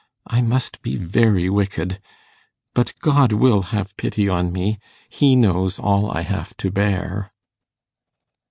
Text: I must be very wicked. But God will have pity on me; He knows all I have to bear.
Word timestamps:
I 0.25 0.41
must 0.41 0.81
be 0.81 0.95
very 0.95 1.47
wicked. 1.47 2.01
But 2.73 2.91
God 3.01 3.33
will 3.33 3.61
have 3.61 3.95
pity 3.97 4.27
on 4.27 4.51
me; 4.51 4.79
He 5.09 5.35
knows 5.35 5.77
all 5.77 6.09
I 6.09 6.21
have 6.21 6.57
to 6.57 6.71
bear. 6.71 7.31